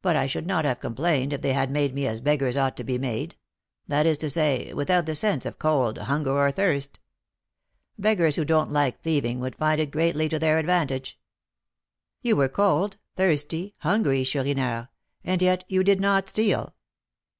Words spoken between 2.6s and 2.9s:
to